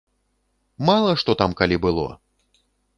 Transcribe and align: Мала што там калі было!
Мала 0.89 1.11
што 1.25 1.31
там 1.45 1.57
калі 1.63 1.77
было! 1.87 2.11